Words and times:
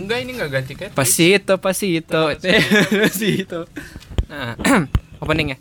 Enggak 0.00 0.18
ini 0.24 0.30
enggak 0.32 0.50
ganti 0.50 0.72
catfish. 0.72 0.96
Pasito, 0.96 1.54
pasito. 1.60 2.32
Pasito. 2.32 3.60
Nah, 4.30 4.54
opening 5.26 5.52
ya. 5.52 5.58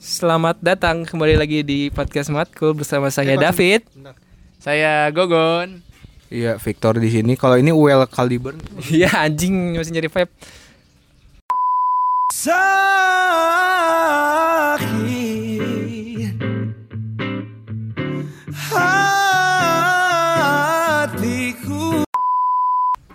Selamat 0.00 0.56
datang 0.64 1.04
kembali 1.04 1.36
lagi 1.36 1.60
di 1.60 1.92
podcast 1.92 2.32
Matkul 2.32 2.72
bersama 2.72 3.12
saya 3.12 3.36
David. 3.36 3.84
Saya 4.56 5.12
Gogon. 5.12 5.84
Iya, 6.32 6.56
Victor 6.56 6.96
di 6.96 7.12
sini. 7.12 7.36
Kalau 7.36 7.60
ini 7.60 7.68
UL 7.76 8.08
Caliber. 8.08 8.56
Iya 8.88 9.28
anjing 9.28 9.76
masih 9.76 9.92
nyari 9.92 10.08
vape. 10.08 10.32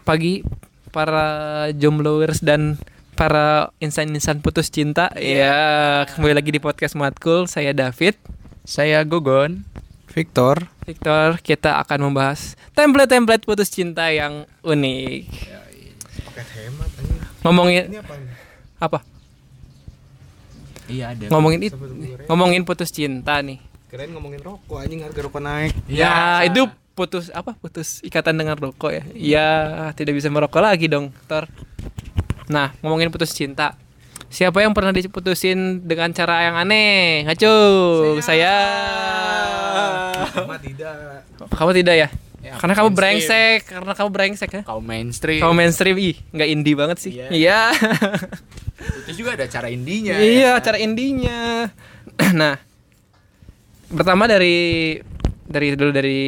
Pagi 0.05 0.45
para 0.93 1.25
jombloers 1.73 2.45
dan 2.45 2.77
para 3.17 3.73
insan-insan 3.81 4.37
putus 4.37 4.69
cinta. 4.69 5.09
Ya, 5.17 6.05
kembali 6.13 6.37
lagi 6.37 6.53
di 6.53 6.61
podcast 6.61 6.93
Matkul. 6.93 7.49
Saya 7.49 7.73
David. 7.73 8.13
Saya 8.61 9.01
Gogon. 9.01 9.65
Victor. 10.13 10.69
Victor, 10.85 11.41
kita 11.41 11.81
akan 11.81 12.13
membahas 12.13 12.53
template-template 12.77 13.49
putus 13.49 13.73
cinta 13.73 14.13
yang 14.13 14.45
unik. 14.61 15.25
Paket 16.21 16.47
hemat 16.53 16.89
anjing. 17.01 17.19
Ngomongin 17.41 17.83
Ini 17.89 17.97
apa? 17.99 18.13
ini? 18.13 18.29
apa? 18.77 18.99
Iya 20.85 21.05
ada. 21.17 21.25
Ngomongin 21.33 21.59
itu, 21.65 21.75
ngomongin 22.29 22.61
putus 22.61 22.93
cinta 22.93 23.41
nih. 23.41 23.57
Keren 23.89 24.13
ngomongin 24.13 24.37
rokok 24.37 24.85
anjing 24.85 25.01
harga 25.01 25.19
rokok 25.25 25.41
naik. 25.41 25.73
Ya, 25.89 26.45
itu 26.45 26.69
putus 26.95 27.27
apa? 27.35 27.53
Putus 27.59 27.99
ikatan 28.01 28.39
dengan 28.39 28.55
rokok 28.55 28.91
ya. 28.91 29.03
Iya, 29.13 29.49
tidak 29.93 30.15
bisa 30.15 30.31
merokok 30.31 30.63
lagi 30.63 30.87
dong, 30.87 31.11
Tor. 31.27 31.51
Nah, 32.47 32.71
ngomongin 32.79 33.11
putus 33.11 33.35
cinta. 33.35 33.75
Siapa 34.31 34.63
yang 34.63 34.73
pernah 34.73 34.95
diputusin 34.95 35.85
dengan 35.85 36.11
cara 36.15 36.49
yang 36.49 36.55
aneh? 36.57 37.27
Ngaco. 37.27 37.55
Saya. 38.23 38.55
Sama 40.33 40.55
tidak. 40.57 41.23
Kamu 41.51 41.71
tidak 41.75 41.95
ya? 41.95 42.09
Ya, 42.45 42.61
karena 42.61 42.77
kamu 42.77 42.93
mainstream. 42.93 43.01
brengsek, 43.01 43.59
karena 43.65 43.93
kamu 43.97 44.09
brengsek 44.13 44.49
ya. 44.53 44.61
Kau 44.61 44.77
mainstream. 44.77 45.41
Kamu 45.41 45.53
mainstream 45.57 45.97
ih, 45.97 46.15
nggak 46.29 46.49
indie 46.53 46.77
banget 46.77 46.97
sih. 47.01 47.11
Iya. 47.17 47.27
Iya. 47.33 47.61
Itu 49.01 49.25
juga 49.25 49.33
ada 49.33 49.49
cara 49.49 49.67
indinya. 49.73 50.13
Iya, 50.21 50.53
ya. 50.53 50.61
cara 50.61 50.77
indinya. 50.77 51.73
nah, 52.37 52.61
pertama 53.89 54.29
dari 54.29 55.01
dari 55.49 55.73
dulu 55.73 55.89
dari 55.89 56.21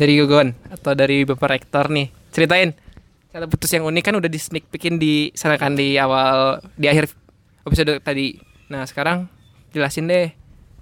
dari 0.00 0.16
Gogon 0.16 0.56
atau 0.72 0.96
dari 0.96 1.28
Bapak 1.28 1.48
Rektor 1.52 1.92
nih. 1.92 2.08
Ceritain 2.32 2.72
cara 3.28 3.44
putus 3.44 3.68
yang 3.70 3.84
unik 3.84 4.02
kan 4.02 4.14
udah 4.16 4.26
di 4.26 4.40
sneak 4.40 4.64
peekin 4.72 4.96
di 4.96 5.28
sana 5.36 5.60
kan 5.60 5.76
di 5.76 6.00
awal 6.00 6.64
di 6.74 6.88
akhir 6.88 7.12
episode 7.62 8.00
tadi. 8.00 8.40
Nah, 8.72 8.88
sekarang 8.88 9.28
jelasin 9.70 10.08
deh. 10.08 10.32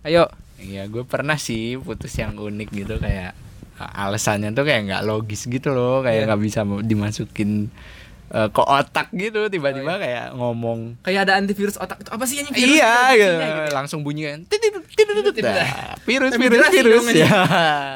Ayo. 0.06 0.30
Iya, 0.58 0.86
gue 0.86 1.02
pernah 1.02 1.34
sih 1.34 1.74
putus 1.74 2.14
yang 2.14 2.38
unik 2.38 2.68
gitu 2.70 2.94
kayak 2.98 3.34
uh, 3.78 4.02
alasannya 4.06 4.54
tuh 4.54 4.62
kayak 4.62 4.86
nggak 4.86 5.02
logis 5.02 5.46
gitu 5.46 5.70
loh, 5.70 6.02
kayak 6.02 6.22
Iya. 6.22 6.26
nggak 6.30 6.40
bisa 6.42 6.60
mau 6.66 6.78
dimasukin 6.82 7.70
uh, 8.34 8.48
ke 8.50 8.62
otak 8.62 9.08
gitu 9.14 9.46
tiba-tiba 9.48 9.98
kayak 9.98 10.34
ngomong 10.34 10.98
Kayak 11.02 11.30
ada 11.30 11.32
antivirus 11.38 11.78
otak 11.78 12.02
itu 12.02 12.10
apa 12.10 12.24
sih 12.26 12.42
yang 12.42 12.48
iya 12.54 12.94
gitu. 13.14 13.34
langsung 13.70 14.02
bunyi 14.02 14.34
kan 14.34 14.40
virus 16.08 16.32
virus 16.34 16.64
virus 16.66 16.96
dong 16.96 17.06
ini. 17.12 17.20
ya 17.28 17.36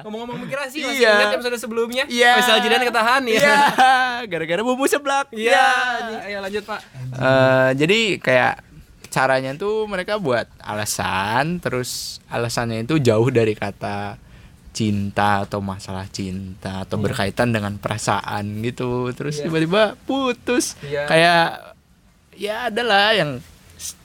Ngomong-ngomong 0.05 0.39
migrasi 0.39 0.77
masih 0.79 1.01
Iya. 1.01 1.13
ingat 1.17 1.35
episode 1.35 1.57
sebelumnya? 1.57 2.05
Iya. 2.07 2.33
Misal 2.37 2.57
jidan 2.61 2.83
ketahan 2.85 3.23
ya. 3.25 3.33
Iya, 3.35 3.57
gara-gara 4.31 4.61
bumbu 4.61 4.85
seblak. 4.85 5.33
Iya. 5.33 5.67
Ayo 6.23 6.39
lanjut, 6.39 6.63
Pak. 6.63 6.81
Eh, 7.11 7.71
jadi 7.75 8.01
kayak 8.19 8.55
caranya 9.09 9.53
tuh 9.55 9.85
mereka 9.85 10.17
buat 10.17 10.49
alasan, 10.59 11.59
terus 11.59 12.21
alasannya 12.27 12.85
itu 12.85 12.97
jauh 12.99 13.29
dari 13.29 13.53
kata 13.53 14.17
cinta 14.73 15.45
atau 15.45 15.61
masalah 15.61 16.09
cinta 16.09 16.89
atau 16.89 16.97
berkaitan 16.97 17.53
dengan 17.53 17.77
perasaan 17.77 18.61
gitu. 18.63 19.13
Terus 19.13 19.37
Iya. 19.37 19.45
tiba-tiba 19.45 19.83
putus. 20.05 20.81
Iya. 20.81 21.05
Kayak 21.05 21.45
ya 22.33 22.57
adalah 22.69 23.13
yang 23.13 23.41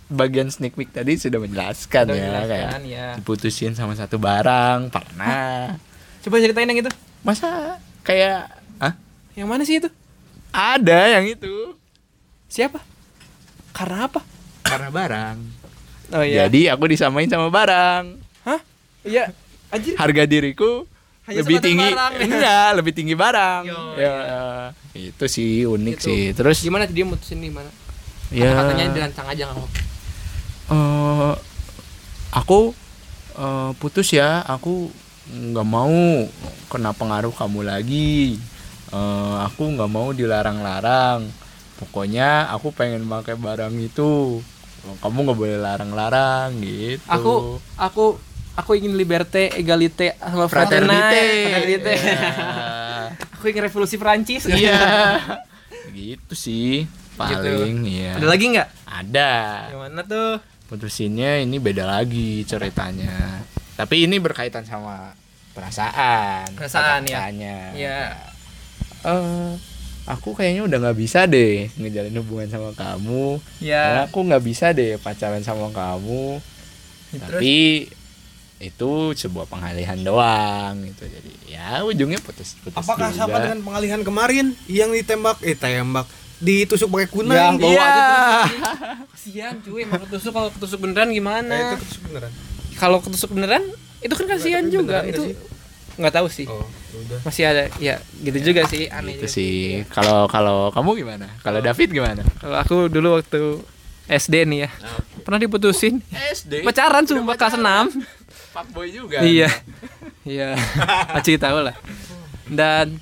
bagian 0.08 0.48
sneak 0.48 0.74
peek 0.74 0.90
tadi 0.90 1.16
sudah 1.16 1.38
menjelaskan 1.38 2.04
Udah 2.06 2.16
ya 2.16 2.24
menjelaskan, 2.26 2.48
kayak 2.48 2.82
ya. 2.88 3.08
diputusin 3.16 3.72
sama 3.72 3.94
satu 3.94 4.16
barang 4.18 4.88
pernah. 4.88 5.76
Coba 6.24 6.36
ceritain 6.38 6.66
yang 6.66 6.80
itu. 6.80 6.92
Masa 7.22 7.76
kayak 8.02 8.48
ah 8.78 8.96
Yang 9.34 9.48
mana 9.48 9.64
sih 9.64 9.78
itu? 9.78 9.90
ada 10.50 11.12
yang 11.12 11.28
itu 11.28 11.76
Siapa? 12.48 12.80
Karena 13.72 14.08
apa? 14.08 14.24
karena 14.64 14.90
barang. 14.90 15.38
Oh 16.10 16.24
Jadi 16.24 16.68
aku 16.68 16.88
disamain 16.88 17.28
sama 17.28 17.48
barang. 17.48 18.04
Hah? 18.44 18.60
Iya. 19.02 19.32
Anjir. 19.68 19.96
Harga 19.96 20.24
diriku 20.24 20.88
Hanya 21.24 21.44
lebih 21.44 21.60
tinggi. 21.60 21.84
barang. 21.86 22.12
Enggak, 22.22 22.70
lebih 22.76 22.94
tinggi 22.94 23.12
barang. 23.14 23.62
Yo, 23.64 23.80
ya, 23.96 24.16
itu 24.94 25.26
sih 25.28 25.64
unik 25.64 25.96
Itu. 25.96 26.06
sih. 26.06 26.22
Terus 26.32 26.58
gimana 26.60 26.84
dia 26.84 27.04
mutusin 27.04 27.40
di 27.40 27.52
mana? 27.52 27.68
ya 28.28 28.52
Katanya 28.54 28.92
dilancang 28.92 29.28
aja 29.28 29.44
nggak 29.46 29.68
eh, 30.72 31.34
aku 32.34 32.74
eh, 33.38 33.72
putus 33.80 34.12
ya. 34.14 34.44
Aku 34.48 34.92
nggak 35.28 35.68
mau 35.68 36.28
kena 36.72 36.92
pengaruh 36.96 37.34
kamu 37.36 37.68
lagi. 37.68 38.40
Eh, 38.92 39.36
aku 39.44 39.76
nggak 39.76 39.92
mau 39.92 40.12
dilarang-larang. 40.16 41.28
Pokoknya 41.78 42.50
aku 42.50 42.74
pengen 42.74 43.06
pakai 43.06 43.38
barang 43.38 43.76
itu. 43.78 44.42
Kamu 45.04 45.18
nggak 45.28 45.40
boleh 45.40 45.60
larang-larang 45.60 46.56
gitu. 46.64 47.04
Aku 47.12 47.34
aku 47.76 48.06
aku 48.56 48.72
ingin 48.80 48.96
liberté, 48.96 49.52
égalité 49.54 50.16
sama. 50.18 50.48
Fraternité. 50.48 51.24
Iya. 51.68 51.98
aku 53.38 53.52
ingin 53.52 53.64
revolusi 53.68 53.96
Prancis. 54.00 54.48
Iya. 54.48 54.80
gitu 55.98 56.34
sih 56.38 56.86
paling 57.18 57.82
iya. 57.90 58.14
Ada 58.16 58.28
lagi 58.30 58.46
nggak? 58.54 58.70
Ada. 58.86 59.32
Yang 59.74 59.82
mana 59.82 60.02
tuh? 60.06 60.34
Putusinnya 60.68 61.40
ini 61.40 61.64
beda 61.64 61.88
lagi 61.88 62.44
ceritanya. 62.44 63.44
Tapi 63.80 64.04
ini 64.04 64.20
berkaitan 64.20 64.68
sama 64.68 65.16
perasaan. 65.56 66.52
Perasaan, 66.60 67.08
ya. 67.08 67.32
Iya. 67.72 68.02
Eh, 69.08 69.52
aku 70.12 70.36
kayaknya 70.36 70.68
udah 70.68 70.78
nggak 70.84 70.98
bisa 71.00 71.24
deh 71.24 71.72
ngejalin 71.80 72.20
hubungan 72.20 72.52
sama 72.52 72.72
kamu. 72.76 73.40
Ya. 73.64 73.84
Karena 73.84 74.04
aku 74.12 74.20
nggak 74.28 74.44
bisa 74.44 74.76
deh 74.76 75.00
pacaran 75.00 75.44
sama 75.44 75.72
kamu. 75.72 76.44
Terus? 77.16 77.24
Tapi 77.40 77.58
itu 78.58 78.92
sebuah 79.14 79.46
pengalihan 79.46 80.02
doang 80.02 80.82
gitu. 80.84 81.06
Jadi 81.06 81.32
ya 81.54 81.86
ujungnya 81.86 82.18
putus 82.20 82.58
putus 82.60 82.76
Apakah 82.76 83.14
juga. 83.14 83.30
sama 83.30 83.38
dengan 83.40 83.62
pengalihan 83.62 84.02
kemarin 84.02 84.58
yang 84.66 84.90
ditembak 84.90 85.38
eh 85.46 85.54
tembak 85.54 86.10
ditusuk 86.38 86.88
pakai 86.90 87.04
Ya, 87.04 87.12
kunai? 87.12 87.38
bawa 87.56 87.66
Iya. 87.68 87.82
aja. 87.84 88.04
Kasihan 89.12 89.56
cuy, 89.60 89.82
emang 89.82 90.02
ketusuk 90.04 90.32
kalau 90.32 90.50
ketusuk 90.50 90.80
beneran 90.80 91.10
gimana? 91.10 91.56
itu 91.74 91.76
ketusuk 91.82 92.02
beneran. 92.08 92.32
Kalau 92.76 92.98
ketusuk 93.00 93.30
beneran 93.32 93.64
itu 94.00 94.14
kan 94.14 94.26
kasihan 94.28 94.66
juga. 94.68 95.02
Itu 95.04 95.34
nggak 95.98 96.14
tahu 96.14 96.28
sih. 96.30 96.46
Oh, 96.46 96.62
udah. 96.94 97.20
Masih 97.26 97.44
ada 97.44 97.74
ya 97.78 97.98
gitu 98.20 98.38
juga 98.44 98.66
sih 98.66 98.86
aneh 98.88 99.18
Gitu 99.18 99.24
juga. 99.24 99.34
sih. 99.34 99.58
Kalau 99.90 100.26
kalau 100.28 100.70
kamu 100.70 100.90
gimana? 101.00 101.26
Kalau 101.42 101.58
David 101.58 101.90
gimana? 101.90 102.22
Kalau 102.38 102.54
aku 102.56 102.76
dulu 102.86 103.18
waktu 103.18 103.58
SD 104.06 104.46
nih 104.46 104.60
ya. 104.64 104.70
Pernah 105.20 105.42
diputusin. 105.42 106.06
SD. 106.14 106.62
Pacaran 106.62 107.02
sumpah 107.04 107.34
kelas 107.34 107.58
6. 107.58 107.98
Fuckboy 108.54 108.88
juga. 108.90 109.20
Iya. 109.20 109.50
Iya. 110.24 110.54
Aci 111.12 111.36
tahu 111.36 111.66
lah. 111.66 111.74
Dan 112.46 113.02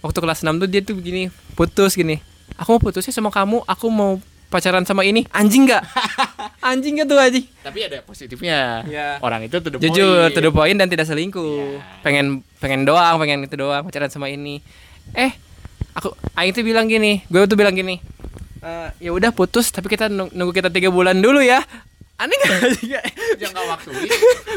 waktu 0.00 0.18
kelas 0.18 0.42
6 0.42 0.50
tuh 0.56 0.66
dia 0.66 0.80
tuh 0.80 0.92
begini, 0.92 1.28
putus 1.54 1.94
gini. 1.94 2.18
Aku 2.56 2.68
mau 2.72 2.80
putusnya 2.80 3.10
sama 3.10 3.28
kamu, 3.28 3.62
aku 3.62 3.86
mau 3.86 4.16
pacaran 4.46 4.82
sama 4.82 5.02
ini. 5.02 5.28
Anjing 5.30 5.66
nggak? 5.66 5.82
Anjing 6.68 6.96
nggak 6.96 7.06
tuh 7.06 7.18
anjing? 7.18 7.46
Tapi 7.60 7.78
ada 7.82 7.98
positifnya. 8.00 8.82
Iya. 8.82 9.08
Orang 9.20 9.42
itu 9.42 9.58
tuh 9.58 9.76
Jujur, 9.76 10.30
to 10.30 10.40
the 10.40 10.48
point 10.48 10.74
dan 10.74 10.86
tidak 10.86 11.04
selingkuh. 11.04 11.76
Iya. 11.76 12.00
Pengen 12.00 12.26
pengen 12.56 12.82
doang, 12.82 13.16
pengen 13.16 13.42
itu 13.42 13.54
doang 13.54 13.82
pacaran 13.82 14.08
sama 14.08 14.26
ini. 14.26 14.64
Eh, 15.12 15.30
aku 15.92 16.10
Aing 16.34 16.52
tuh 16.52 16.62
bilang 16.62 16.86
gini, 16.86 17.22
gue 17.24 17.44
tuh 17.44 17.54
bilang 17.54 17.72
gini. 17.72 18.00
"Eh, 18.58 18.88
ya 19.00 19.10
udah 19.12 19.30
putus, 19.30 19.68
tapi 19.68 19.86
kita 19.86 20.08
nung- 20.08 20.32
nunggu 20.32 20.52
kita 20.52 20.68
tiga 20.68 20.88
bulan 20.88 21.14
dulu 21.14 21.38
ya. 21.38 21.60
Aneh 22.16 22.32
gak? 22.34 23.04
Jangka 23.36 23.60
waktu 23.68 23.90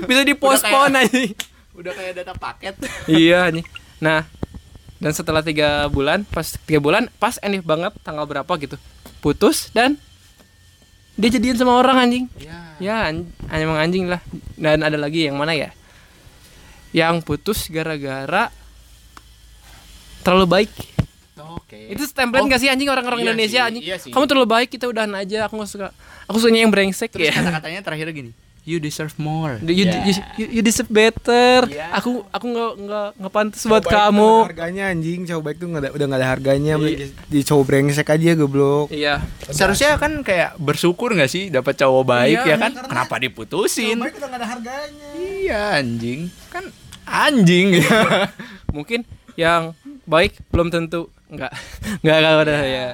Bisa 0.08 0.22
dipospon 0.24 0.96
aja. 0.96 1.12
udah 1.76 1.92
kayak 1.92 2.14
data 2.16 2.32
paket. 2.34 2.76
iya 3.06 3.52
nih. 3.52 3.68
Nah, 4.00 4.24
dan 5.00 5.12
setelah 5.16 5.40
tiga 5.40 5.88
bulan, 5.88 6.28
pas 6.28 6.44
tiga 6.68 6.84
bulan, 6.84 7.08
pas 7.18 7.40
enif 7.40 7.64
banget 7.64 7.96
tanggal 8.04 8.28
berapa 8.28 8.52
gitu, 8.60 8.76
putus 9.24 9.72
dan 9.72 9.96
dia 11.16 11.32
jadian 11.32 11.56
sama 11.56 11.76
orang 11.76 12.08
anjing. 12.08 12.26
Iya. 12.40 12.60
Ya, 12.80 12.96
an 13.12 13.28
emang 13.52 13.76
anjing 13.76 14.08
lah. 14.08 14.24
Dan 14.56 14.84
ada 14.84 14.96
lagi 14.96 15.28
yang 15.28 15.36
mana 15.36 15.52
ya? 15.52 15.76
Yang 16.96 17.28
putus 17.28 17.68
gara-gara 17.68 18.48
terlalu 20.24 20.48
baik. 20.48 20.72
Oke. 21.60 21.92
Itu 21.92 22.08
template 22.12 22.40
Oh, 22.44 22.48
nggak 22.48 22.60
sih 22.64 22.72
anjing 22.72 22.88
orang-orang 22.88 23.20
iya 23.20 23.26
Indonesia 23.32 23.60
sih, 23.60 23.68
anjing? 23.68 23.84
iya 23.84 23.98
sih. 24.00 24.12
Kamu 24.16 24.26
terlalu 24.32 24.48
baik, 24.48 24.68
kita 24.72 24.88
udahan 24.88 25.12
aja. 25.12 25.48
Aku 25.52 25.60
nggak 25.60 25.72
suka. 25.72 25.88
Aku 26.32 26.40
sukanya 26.40 26.64
yang 26.64 26.72
brengsek 26.72 27.12
Terus 27.12 27.28
ya. 27.28 27.36
kata-katanya 27.36 27.80
terakhir 27.84 28.08
gini. 28.16 28.32
You 28.62 28.78
deserve 28.78 29.18
more. 29.18 29.58
You, 29.60 29.84
Ya. 29.84 30.04
you, 30.04 30.14
you, 30.36 30.48
you 30.52 30.62
deserve 30.62 30.88
better. 30.88 31.66
Iya. 31.66 31.90
Aku 31.92 32.22
aku 32.28 32.46
nggak 32.46 32.72
nggak 32.80 33.08
nggak 33.18 33.32
pantas 33.32 33.62
buat 33.64 33.82
Cowok 33.82 33.90
baik 33.90 33.98
kamu. 34.06 34.20
nggak 34.22 34.38
ada 34.38 34.46
harganya 34.46 34.84
anjing 34.88 35.20
cowok 35.24 35.42
baik 35.42 35.58
tuh 35.58 35.68
nggak 35.68 35.82
ada 35.82 35.90
udah 35.90 36.06
nggak 36.06 36.20
ada 36.20 36.30
harganya 36.30 36.74
di 37.26 37.40
cowok 37.42 37.64
brengsek 37.66 38.08
aja 38.08 38.30
goblok 38.36 38.88
Iya. 38.90 39.16
Seharusnya 39.46 39.96
kan 39.96 40.22
kayak 40.22 40.54
bersyukur 40.56 41.12
gak 41.12 41.28
sih 41.28 41.50
dapat 41.50 41.74
cowok 41.76 42.04
baik 42.04 42.38
Iya, 42.40 42.46
ya 42.46 42.56
kan? 42.58 42.72
Kenapa 42.78 43.16
diputusin? 43.18 43.98
udah 43.98 44.12
nggak 44.12 44.38
ada 44.38 44.48
harganya 44.48 45.08
Iya 45.16 45.60
anjing. 45.76 46.20
Kan 46.48 46.64
anjing 47.04 47.68
ya. 47.76 48.30
Mungkin 48.76 49.02
yang 49.34 49.74
baik 50.04 50.38
belum 50.48 50.70
tentu 50.70 51.10
nggak 51.28 51.52
nggak 52.00 52.16
nggak 52.18 52.36
udah 52.40 52.62
ya. 52.62 52.88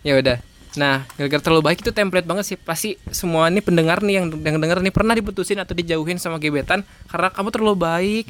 Ya 0.00 0.12
udah. 0.16 0.38
Nah, 0.70 1.02
gara-gara 1.18 1.42
terlalu 1.42 1.62
baik 1.66 1.78
itu 1.82 1.90
template 1.90 2.22
banget 2.22 2.44
sih. 2.46 2.56
Pasti 2.56 2.94
semua 3.10 3.50
ini 3.50 3.58
pendengar 3.58 3.98
nih 4.00 4.22
yang 4.22 4.26
yang 4.30 4.56
denger 4.56 4.78
nih 4.80 4.94
pernah 4.94 5.14
diputusin 5.14 5.58
atau 5.58 5.74
dijauhin 5.74 6.14
sama 6.16 6.38
gebetan 6.38 6.86
karena 7.06 7.28
kamu 7.28 7.48
terlalu 7.50 7.76
baik. 7.76 8.26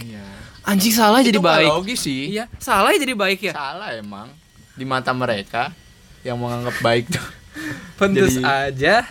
Anjing 0.61 0.93
salah 0.93 1.21
jadi 1.21 1.37
Itu 1.37 1.45
nggak 1.45 1.57
baik. 1.61 1.69
logis 1.69 2.01
sih. 2.01 2.33
Iya, 2.33 2.49
salah 2.57 2.93
ya 2.93 3.01
jadi 3.01 3.13
baik 3.13 3.41
ya. 3.43 3.53
Salah 3.53 3.93
emang 3.93 4.29
di 4.73 4.85
mata 4.85 5.13
mereka 5.13 5.73
yang 6.21 6.37
menganggap 6.37 6.77
baik 6.81 7.05
tuh. 7.09 7.27
Pantes 7.99 8.39
Jadi- 8.39 8.47
aja 8.47 9.03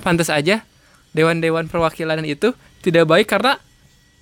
Pantes 0.00 0.28
aja 0.28 0.60
Dewan-dewan 1.10 1.66
perwakilan 1.66 2.20
itu 2.22 2.52
Tidak 2.80 3.04
baik 3.04 3.26
karena 3.26 3.56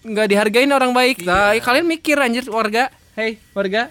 nggak 0.01 0.27
dihargain 0.31 0.71
orang 0.71 0.95
baik 0.95 1.23
Nah 1.23 1.51
kalian 1.59 1.85
mikir 1.85 2.15
anjir 2.15 2.47
warga 2.47 2.95
Hei 3.15 3.43
warga 3.51 3.91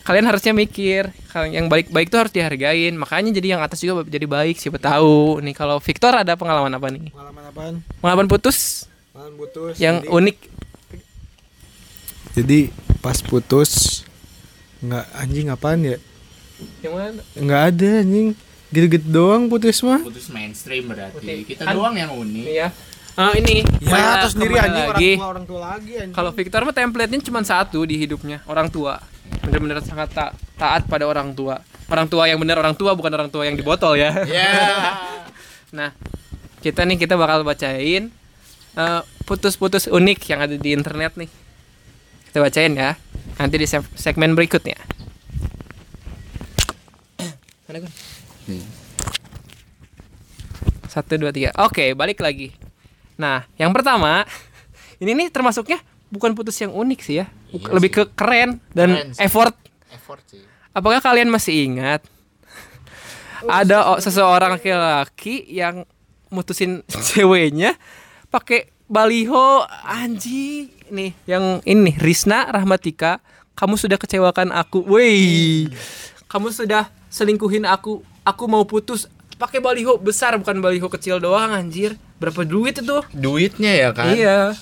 Kalian 0.00 0.26
harusnya 0.26 0.56
mikir 0.56 1.12
kalau 1.28 1.46
yang 1.46 1.68
baik-baik 1.68 2.08
tuh 2.08 2.24
harus 2.24 2.32
dihargain. 2.32 2.96
Makanya 2.96 3.30
jadi 3.36 3.56
yang 3.56 3.60
atas 3.60 3.84
juga 3.84 4.00
jadi 4.08 4.24
baik 4.24 4.56
Siapa 4.56 4.80
tahu. 4.80 5.44
Nih 5.44 5.52
kalau 5.52 5.76
Victor 5.78 6.16
ada 6.16 6.32
pengalaman 6.34 6.72
apa 6.72 6.86
nih? 6.88 7.12
Pengalaman 7.12 7.44
apaan? 7.52 7.74
Pengalaman 8.00 8.26
putus? 8.26 8.88
Pengalaman 9.12 9.36
putus 9.36 9.74
Yang 9.76 9.96
jadi, 10.02 10.08
unik. 10.08 10.36
Jadi 12.40 12.58
pas 13.04 13.18
putus 13.20 14.02
nggak 14.80 15.06
anjing 15.12 15.46
apaan 15.52 15.80
ya? 15.84 15.98
Yang 16.80 16.94
mana? 16.96 17.20
nggak 17.36 17.62
ada 17.68 17.90
anjing. 18.00 18.28
Gitu-gitu 18.70 19.06
doang 19.10 19.50
putus 19.50 19.82
mah. 19.84 20.00
Putus 20.00 20.30
mainstream 20.32 20.88
berarti. 20.88 21.20
Putih. 21.20 21.38
Kita 21.44 21.68
Kan- 21.68 21.76
doang 21.76 21.94
yang 21.98 22.14
unik. 22.16 22.46
Iya. 22.48 22.68
Ah 23.18 23.34
ini. 23.36 23.66
Ya 23.84 24.24
terus 24.24 24.32
sendiri 24.38 24.56
anjing 24.56 24.86
orang 24.88 24.96
tua 24.96 25.26
orang 25.28 25.44
tua 25.44 25.60
lagi 25.60 25.92
anjing. 25.98 26.14
Kalau 26.16 26.30
Victor 26.32 26.60
mah 26.64 26.72
template-nya 26.72 27.20
cuma 27.20 27.44
satu 27.44 27.84
di 27.84 28.00
hidupnya, 28.00 28.40
orang 28.48 28.72
tua. 28.72 28.96
Bener-bener 29.50 29.82
sangat 29.82 30.14
ta- 30.14 30.30
taat 30.54 30.86
pada 30.86 31.10
orang 31.10 31.34
tua. 31.34 31.58
Orang 31.90 32.06
tua 32.06 32.30
yang 32.30 32.38
bener 32.38 32.54
orang 32.54 32.78
tua 32.78 32.94
bukan 32.94 33.10
orang 33.10 33.26
tua 33.26 33.50
yang 33.50 33.58
di 33.58 33.66
botol 33.66 33.98
ya. 33.98 34.14
Ya. 34.24 34.50
Nah, 35.70 35.94
kita 36.62 36.82
nih 36.82 36.98
kita 36.98 37.14
bakal 37.14 37.46
bacain 37.46 38.10
eh, 38.74 39.00
putus-putus 39.22 39.86
unik 39.86 40.18
yang 40.26 40.42
ada 40.42 40.58
di 40.58 40.74
internet 40.74 41.14
nih. 41.14 41.30
Kita 42.26 42.42
bacain 42.42 42.74
ya. 42.74 42.98
Nanti 43.38 43.54
di 43.54 43.70
seg- 43.70 43.86
segmen 43.94 44.34
berikutnya. 44.34 44.74
Mana 47.70 47.78
Gun? 47.82 47.92
Satu 50.90 51.14
dua 51.22 51.30
tiga. 51.30 51.54
Oke, 51.62 51.94
balik 51.94 52.18
lagi. 52.18 52.50
Nah, 53.14 53.46
yang 53.54 53.70
pertama, 53.70 54.26
ini 55.02 55.14
nih 55.14 55.30
termasuknya 55.30 55.78
bukan 56.10 56.34
putus 56.34 56.58
yang 56.58 56.70
unik 56.70 57.00
sih 57.00 57.16
ya, 57.16 57.26
Iya 57.48 57.70
lebih 57.70 57.88
sih. 57.88 57.96
ke 57.96 58.12
keren 58.12 58.58
dan 58.70 58.90
Keren 58.92 59.10
sih. 59.14 59.22
effort. 59.22 59.54
Effort 59.88 60.22
sih. 60.26 60.42
Apakah 60.70 60.98
kalian 60.98 61.26
masih 61.26 61.64
ingat? 61.64 62.02
Ada 63.40 63.88
o- 63.88 63.98
seseorang 63.98 64.54
laki-laki 64.54 65.48
yang 65.48 65.88
mutusin 66.28 66.84
ceweknya 67.08 67.74
pakai 68.28 68.68
baliho. 68.84 69.64
Anjing 69.82 70.68
nih 70.88 71.16
yang 71.24 71.64
ini 71.64 71.96
Risna 71.96 72.46
Rahmatika. 72.46 73.18
Kamu 73.54 73.76
sudah 73.76 73.96
kecewakan 73.96 74.50
aku. 74.50 74.80
Woi 74.82 75.68
kamu 76.26 76.48
sudah 76.50 76.86
selingkuhin 77.08 77.64
aku. 77.64 78.00
Aku 78.22 78.44
mau 78.44 78.62
putus. 78.62 79.08
Pakai 79.34 79.56
baliho 79.58 79.96
besar 79.96 80.36
bukan 80.36 80.60
baliho 80.60 80.86
kecil 80.86 81.16
doang 81.16 81.50
anjir. 81.50 81.96
Berapa 82.16 82.44
duit 82.44 82.76
itu? 82.76 82.98
Duitnya 83.10 83.72
ya 83.74 83.90
kan. 83.90 84.12
iya. 84.12 84.52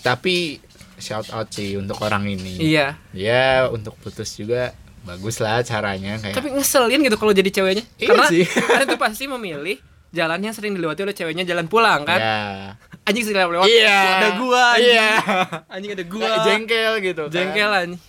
Tapi 0.00 0.62
shout 0.98 1.28
out 1.28 1.48
sih 1.48 1.74
untuk 1.74 1.98
orang 1.98 2.24
ini. 2.26 2.56
iya 2.58 2.96
Ya 3.10 3.66
untuk 3.66 3.96
putus 3.96 4.32
juga 4.32 4.72
bagus 5.02 5.36
lah 5.36 5.60
caranya 5.60 6.18
kayak. 6.18 6.34
tapi 6.34 6.50
ngeselin 6.50 6.98
gitu 7.00 7.14
kalau 7.14 7.30
jadi 7.30 7.46
ceweknya 7.48 7.84
Iya 7.94 8.08
karena 8.10 8.26
sih. 8.26 8.44
karena 8.66 8.84
itu 8.84 8.96
pasti 8.96 9.24
memilih 9.26 9.78
jalan 10.08 10.40
yang 10.40 10.50
sering 10.50 10.72
dilewati 10.72 11.02
oleh 11.02 11.12
ceweknya 11.12 11.44
jalan 11.44 11.66
pulang 11.66 12.02
kan 12.02 12.16
Ya. 12.16 12.38
anjing 13.04 13.22
sering 13.22 13.38
lewat 13.38 13.64
Iya. 13.64 13.98
ada 14.16 14.28
gua 14.36 14.62
anjing. 14.72 14.90
Iya. 14.90 15.10
anjing 15.74 15.90
ada 15.92 16.04
gua 16.04 16.30
jengkel 16.42 16.92
gitu. 17.00 17.22
kan. 17.22 17.32
jengkel 17.32 17.70
anjing 17.70 18.02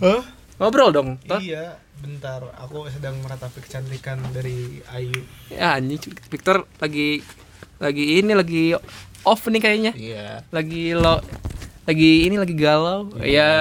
Hah? 0.00 0.22
ngobrol 0.56 0.90
dong 0.90 1.08
toh 1.22 1.38
iya 1.38 1.76
bentar 1.96 2.40
aku 2.56 2.88
sedang 2.88 3.20
meratapi 3.20 3.60
kecantikan 3.60 4.16
dari 4.32 4.80
Ayu 4.90 5.20
ya 5.48 5.76
anjing 5.76 6.00
Victor 6.26 6.64
lagi 6.76 7.20
lagi 7.76 8.18
ini 8.18 8.32
lagi 8.32 8.72
off 9.22 9.44
nih 9.44 9.58
kayaknya 9.58 9.92
Iya. 9.92 10.44
lagi 10.48 10.92
lo 10.92 11.20
lagi 11.82 12.24
ini 12.24 12.36
lagi 12.36 12.54
galau 12.54 13.10
ya 13.18 13.52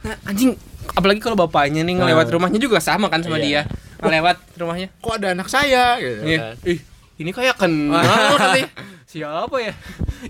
nah, 0.00 0.16
anjing 0.24 0.54
apalagi 0.90 1.18
kalau 1.18 1.36
bapaknya 1.36 1.80
nih 1.80 1.96
ngelewat 1.96 2.26
rumahnya 2.28 2.56
juga 2.56 2.78
sama 2.78 3.06
kan 3.06 3.20
sama 3.20 3.36
Iya. 3.36 3.44
dia 3.44 3.62
ngelewat 4.00 4.36
rumahnya 4.56 4.88
Kok 4.96 5.14
ada 5.14 5.28
anak 5.32 5.46
saya 5.46 5.96
gitu 5.96 6.22
Iya. 6.24 6.38
kan. 6.40 6.54
Ih, 6.66 6.78
ini 7.18 7.30
kayak 7.30 7.56
kenal 7.56 8.00
katanya. 8.34 8.68
Siapa 9.04 9.56
ya? 9.58 9.74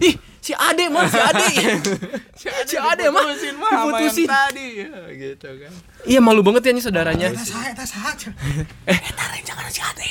Ih, 0.01 0.17
si 0.41 0.51
Ade 0.51 0.89
mah, 0.89 1.05
si 1.13 1.21
Ade. 1.21 1.49
si 2.65 2.75
Ade 2.75 3.05
mah 3.07 3.23
diputusin 3.23 3.55
mah 3.55 3.69
sama 3.69 3.79
yang 3.79 3.91
diputusin. 4.01 4.27
tadi 4.27 4.67
ya, 4.81 4.91
gitu 5.13 5.49
kan. 5.55 5.73
Iya 6.03 6.19
malu 6.19 6.41
banget 6.41 6.63
ya 6.65 6.73
nih 6.73 6.81
saudaranya. 6.81 7.29
saya 7.37 7.71
tas 7.71 7.93
saja 7.93 8.33
Eh. 8.89 8.97
tarik 9.13 9.43
jangan 9.45 9.69
si 9.69 9.81
ade 9.81 10.07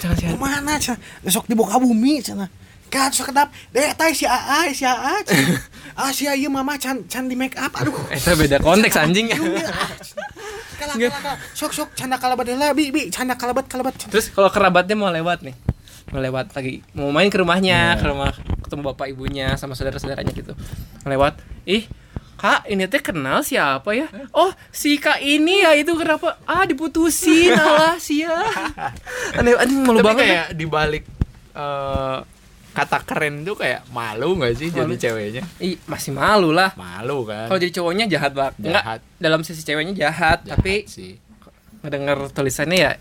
Jangan 0.00 0.16
si 0.16 0.24
Ade. 0.26 0.34
mana 0.34 0.74
besok 1.20 1.44
di 1.44 1.52
boka 1.52 1.76
bumi 1.76 2.18
cina 2.18 2.48
kan 2.90 3.08
sok 3.08 3.30
kedap 3.30 3.48
deh 3.70 3.94
tay 3.94 4.10
si 4.10 4.26
aa 4.26 4.66
si 4.68 4.82
aa 4.82 5.22
ah 6.00 6.10
si 6.10 6.26
ayu 6.26 6.46
mama 6.46 6.74
can 6.74 7.06
can 7.06 7.24
di 7.24 7.34
make 7.34 7.54
up 7.54 7.70
aduh 7.72 7.94
Eh, 8.08 8.18
itu 8.18 8.34
beda 8.34 8.58
konteks 8.58 8.96
anjing. 8.96 9.30
kalah 9.30 10.96
kalah 10.96 11.36
sok 11.52 11.70
sok 11.70 11.88
canda 11.94 12.16
kalabat 12.16 12.50
lah 12.50 12.72
bi 12.72 12.88
bi 12.88 13.06
canda 13.08 13.34
kalabat 13.34 13.64
kalabat 13.64 13.94
Terus 14.02 14.28
kalau 14.28 14.48
kerabatnya 14.48 14.94
mau 14.94 15.08
lewat 15.08 15.40
nih. 15.42 15.54
Mau 16.10 16.18
lewat 16.18 16.50
lagi, 16.50 16.82
mau 16.90 17.06
main 17.08 17.30
ke 17.30 17.38
rumahnya, 17.38 17.94
ke 17.94 18.02
rumah 18.02 18.34
ketemu 18.60 18.82
bapak 18.84 19.06
ibunya 19.08 19.54
sama 19.54 19.78
saudara-saudaranya 19.78 20.34
gitu. 20.34 20.58
Lewat, 21.04 21.38
ih 21.64 21.86
Kak, 22.34 22.66
ini 22.66 22.88
teh 22.88 22.98
kenal 22.98 23.44
siapa 23.44 23.92
ya? 23.92 24.08
Oh, 24.32 24.50
si 24.72 24.96
Kak 24.96 25.20
ini 25.20 25.60
ya 25.60 25.76
itu 25.76 25.92
kenapa? 25.92 26.40
Ah, 26.42 26.64
diputusin 26.64 27.52
alah 27.60 27.94
sia. 27.94 28.32
Aneh, 29.36 29.54
aneh 29.54 29.76
malu 29.76 30.00
Tapi 30.00 30.06
banget. 30.08 30.24
kayak 30.26 30.46
dibalik 30.56 31.04
eh, 31.52 32.18
kata 32.70 33.02
keren 33.02 33.42
tuh 33.42 33.58
kayak 33.58 33.82
malu 33.90 34.38
nggak 34.38 34.54
sih 34.54 34.68
jadi 34.70 34.86
Malu. 34.86 34.96
ceweknya? 34.96 35.42
Ih, 35.58 35.76
masih 35.84 36.14
malu 36.14 36.50
lah. 36.50 36.70
Malu 36.74 37.26
kan. 37.26 37.50
Kalau 37.50 37.58
jadi 37.58 37.72
cowoknya 37.74 38.04
jahat 38.06 38.32
banget. 38.32 38.54
Enggak, 38.58 38.82
Jahat. 38.82 39.00
dalam 39.18 39.40
sisi 39.42 39.62
ceweknya 39.62 39.94
jahat, 39.98 40.38
Jahat 40.46 40.58
tapi 40.58 40.86
sih. 40.86 41.18
ngedenger 41.80 42.30
tulisannya 42.30 42.78
ya 42.78 42.92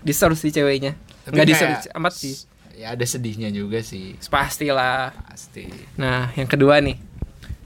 diserve 0.00 0.36
si 0.36 0.50
ceweknya. 0.50 0.94
Tapi 1.24 1.32
Enggak 1.34 1.46
diserve 1.46 1.76
amat 1.92 2.12
sih. 2.14 2.34
Ya 2.76 2.92
ada 2.92 3.02
sedihnya 3.02 3.48
juga 3.48 3.80
sih. 3.80 4.14
Pastilah. 4.28 5.10
Pasti. 5.26 5.66
Nah, 5.96 6.28
yang 6.36 6.46
kedua 6.46 6.78
nih. 6.78 7.00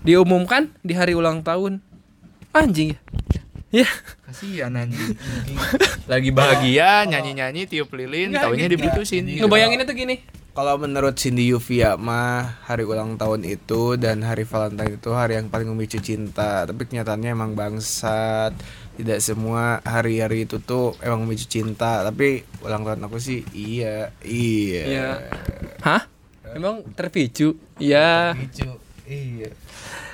Diumumkan 0.01 0.71
di 0.81 0.95
hari 0.95 1.13
ulang 1.13 1.43
tahun. 1.43 1.83
Anjing 2.51 2.95
ya. 2.97 3.01
Ya. 3.71 3.87
Kasihan 4.27 4.75
anjing. 4.75 5.15
Lagi 6.11 6.31
bahagia 6.31 7.07
nyanyi-nyanyi 7.07 7.71
tiup 7.71 7.91
lilin, 7.95 8.35
taunya 8.35 8.67
gitu. 8.67 8.83
diputusin. 8.83 9.23
Ngebayanginnya 9.27 9.87
tuh 9.87 9.95
gini. 9.95 10.19
Kalau 10.51 10.75
menurut 10.77 11.15
Cindy 11.15 11.47
Yuvia 11.47 11.95
mah 11.95 12.59
hari 12.65 12.83
ulang 12.83 13.15
tahun 13.15 13.47
itu 13.47 13.95
dan 13.95 14.21
hari 14.21 14.43
Valentine 14.43 14.99
itu 14.99 15.11
hari 15.11 15.39
yang 15.39 15.47
paling 15.47 15.71
memicu 15.71 15.99
cinta. 15.99 16.67
Tapi 16.67 16.85
kenyataannya 16.85 17.31
emang 17.31 17.55
bangsat. 17.55 18.53
Tidak 18.93 19.17
semua 19.19 19.79
hari-hari 19.81 20.45
itu 20.45 20.59
tuh 20.59 20.99
emang 21.01 21.23
memicu 21.23 21.47
cinta. 21.47 22.03
Tapi 22.03 22.43
ulang 22.61 22.83
tahun 22.83 23.01
aku 23.01 23.17
sih 23.17 23.47
iya, 23.53 24.11
iya. 24.21 24.83
Iya. 24.85 25.09
Hah? 25.81 26.03
Emang 26.51 26.83
terpicu? 26.93 27.55
Iya. 27.79 28.35
Memicu, 28.35 28.75
iya. 29.07 29.55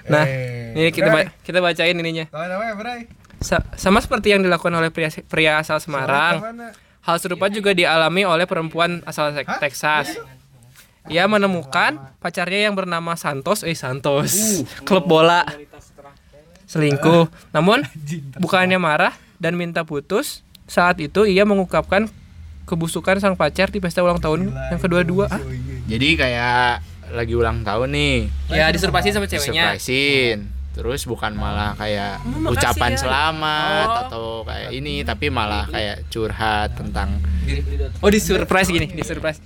Nah, 0.07 0.23
Eh, 0.23 0.76
ini 0.76 0.93
kita 0.93 1.09
ba- 1.09 1.33
kita 1.40 1.59
bacain 1.59 1.97
ininya. 1.97 2.28
Namanya 2.28 2.76
Bray? 2.76 3.09
Sa- 3.40 3.64
sama 3.75 3.99
seperti 3.99 4.31
yang 4.31 4.40
dilakukan 4.40 4.71
oleh 4.71 4.88
pria, 4.88 5.09
pria 5.25 5.59
asal 5.59 5.81
Semarang. 5.81 6.38
Mana? 6.38 6.69
Hal 7.06 7.22
serupa 7.22 7.46
juga 7.46 7.70
dialami 7.70 8.26
oleh 8.26 8.50
perempuan 8.50 8.98
asal 9.06 9.30
Texas. 9.62 10.18
Ia 11.06 11.30
menemukan 11.30 12.02
pacarnya 12.18 12.66
yang 12.66 12.75
bernama 12.75 13.14
Santos, 13.14 13.62
eh 13.62 13.78
Santos, 13.78 14.34
klub 14.82 15.06
bola. 15.06 15.46
selingkuh. 16.66 17.30
Namun 17.54 17.86
bukannya 18.42 18.75
marah 18.75 19.14
dan 19.38 19.54
minta 19.54 19.86
putus, 19.86 20.42
saat 20.66 20.98
itu 20.98 21.22
ia 21.22 21.46
mengungkapkan 21.46 22.10
kebusukan 22.66 23.22
sang 23.22 23.38
pacar 23.38 23.70
di 23.70 23.78
pesta 23.78 24.02
ulang 24.02 24.18
tahun 24.18 24.50
yang 24.50 24.82
kedua-dua. 24.82 25.30
Ah, 25.30 25.38
Jadi 25.86 26.18
kayak 26.18 26.82
lagi 27.14 27.38
ulang 27.38 27.62
tahun 27.62 27.94
nih. 27.94 28.16
ya 28.50 28.66
disurpasin 28.75 29.14
sama 29.14 29.30
ceweknya. 29.30 29.78
Surprisein. 29.78 30.55
Terus 30.76 31.09
bukan 31.09 31.33
malah 31.33 31.73
kayak 31.73 32.21
Oh, 32.45 32.52
ucapan 32.52 32.92
ya. 32.92 33.00
selamat 33.00 33.88
Oh. 33.88 34.02
atau 34.04 34.25
kayak 34.45 34.71
ini 34.71 35.00
tapi 35.02 35.33
malah 35.33 35.64
kayak 35.66 36.04
curhat 36.06 36.76
tentang 36.76 37.16
Oh 37.99 38.12
di 38.12 38.21
surprise 38.21 38.68
gini, 38.68 38.85
di 38.87 39.00
surprise. 39.00 39.40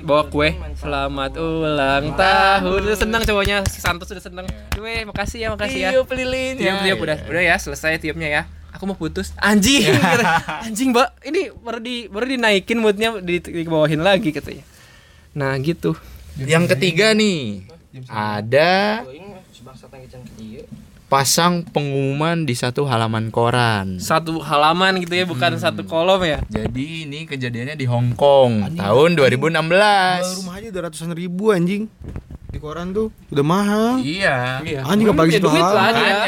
Bawa 0.00 0.24
kue, 0.26 0.56
selamat 0.74 1.36
ulang 1.36 2.16
tahun. 2.16 2.80
Udah 2.80 2.96
seneng 2.96 3.20
cowoknya, 3.20 3.68
si 3.68 3.84
Santos 3.84 4.08
udah 4.08 4.24
seneng. 4.24 4.46
Kue, 4.72 5.04
makasih 5.04 5.44
ya, 5.44 5.48
makasih 5.52 5.80
ya. 5.82 5.90
tiup 5.92 6.08
lilin 6.08 6.56
Tiup, 6.56 6.80
tiup, 6.80 6.98
udah, 7.02 7.18
udah 7.28 7.42
ya, 7.44 7.56
selesai 7.60 8.00
tiupnya 8.00 8.28
ya. 8.30 8.42
Aku 8.72 8.88
mau 8.88 8.96
putus. 8.96 9.36
Anjing, 9.36 9.84
kata, 9.92 10.24
anjing, 10.64 10.96
mbak. 10.96 11.20
Ini 11.20 11.52
baru 11.52 11.80
di 11.80 12.08
baru 12.08 12.24
dinaikin 12.24 12.78
moodnya, 12.78 13.20
di, 13.20 13.42
dibawahin 13.42 14.00
lagi 14.00 14.32
katanya. 14.32 14.64
Nah 15.34 15.52
gitu. 15.60 15.92
Yang 16.36 16.72
ketiga 16.72 17.12
nih 17.12 17.68
ada 18.06 19.04
pasang 21.06 21.62
pengumuman 21.62 22.42
di 22.42 22.54
satu 22.54 22.86
halaman 22.86 23.30
koran. 23.30 24.02
Satu 24.02 24.42
halaman 24.42 24.98
gitu 25.02 25.14
ya, 25.14 25.26
bukan 25.26 25.54
satu 25.58 25.86
kolom 25.86 26.22
ya. 26.26 26.42
Jadi 26.50 27.06
ini 27.06 27.26
kejadiannya 27.26 27.78
di 27.78 27.86
Hong 27.86 28.14
Kong 28.14 28.74
tahun 28.74 29.10
2016. 29.14 30.42
rumah 30.42 30.54
aja 30.58 30.68
udah 30.70 30.82
ratusan 30.90 31.10
ribu 31.14 31.54
anjing 31.54 31.86
di 32.50 32.58
koran 32.62 32.94
tuh 32.94 33.10
udah 33.30 33.44
mahal 33.44 34.00
Iya. 34.02 34.62
Anjing 34.86 35.10
apalagi 35.10 35.38
satu 35.38 35.50
duit 35.50 35.62
halaman. 35.62 35.94
Makanya 35.94 36.26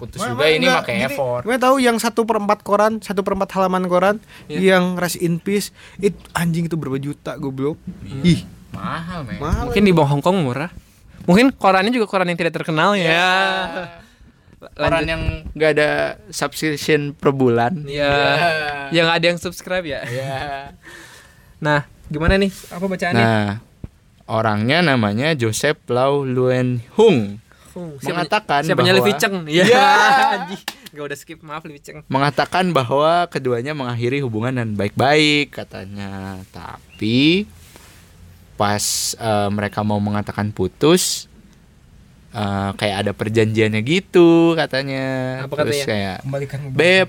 putus 0.00 0.20
juga 0.24 0.44
ini 0.48 0.66
pakai 0.68 0.96
effort. 1.04 1.42
Gue 1.44 1.56
tahu 1.60 1.76
yang 1.76 1.96
satu 2.00 2.24
perempat 2.24 2.64
koran, 2.64 3.04
satu 3.04 3.20
perempat 3.20 3.52
halaman 3.52 3.84
koran, 3.84 4.16
yang 4.48 4.96
rest 4.96 5.20
in 5.20 5.36
peace, 5.36 5.76
itu 6.00 6.16
anjing 6.32 6.72
itu 6.72 6.76
berapa 6.80 6.96
juta 6.96 7.36
goblok. 7.36 7.76
Ih, 8.24 8.48
Mahal, 8.72 9.28
men. 9.28 9.36
mahal. 9.36 9.68
Mungkin 9.68 9.84
di 9.84 9.92
Hong 9.92 10.24
Kong 10.24 10.40
murah. 10.40 10.72
Mungkin 11.28 11.52
korannya 11.52 11.92
juga 11.92 12.06
koran 12.08 12.28
yang 12.28 12.38
tidak 12.38 12.54
terkenal 12.56 12.96
ya. 12.96 13.20
Orang 14.76 15.04
yang 15.08 15.22
nggak 15.56 15.70
ada 15.72 15.90
subscription 16.28 17.16
per 17.16 17.32
bulan. 17.32 17.84
Ya, 17.88 18.12
yang 18.92 19.08
ada 19.08 19.24
yang 19.24 19.40
subscribe 19.40 19.84
ya. 19.84 20.04
Iya. 20.04 20.36
Nah, 21.60 21.84
gimana 22.08 22.40
nih? 22.40 22.48
Apa 22.72 22.88
bacaannya? 22.88 23.20
Nah, 23.20 23.60
orangnya 24.24 24.80
namanya 24.80 25.36
Joseph 25.36 25.76
Lau 25.92 26.24
Luen 26.24 26.80
Hung 26.96 27.36
mengatakan 27.76 28.64
siapanya 28.64 28.96
bahwa- 28.96 29.20
Cheng. 29.20 29.36
Iya. 29.52 29.64
Ya. 29.68 29.86
Anjing. 30.40 30.62
Gak 30.90 31.04
udah 31.06 31.18
skip, 31.20 31.38
maaf 31.44 31.62
Cheng. 31.84 32.02
mengatakan 32.08 32.72
bahwa 32.74 33.28
keduanya 33.30 33.76
mengakhiri 33.76 34.24
hubungan 34.24 34.56
dan 34.58 34.74
baik-baik 34.74 35.54
katanya. 35.54 36.40
Tapi 36.50 37.44
pas 38.60 38.84
eh, 39.14 39.48
mereka 39.48 39.80
mau 39.80 39.96
mengatakan 39.96 40.52
putus 40.52 41.24
eh, 42.30 42.70
kayak 42.70 42.96
ada 42.98 43.12
perjanjiannya 43.12 43.80
gitu 43.80 44.52
katanya. 44.52 45.04
Apa 45.42 45.54
Terus 45.58 45.80
katanya? 45.80 45.86
kayak 45.86 46.16
Kembalikan 46.20 46.58
Beb, 46.70 47.08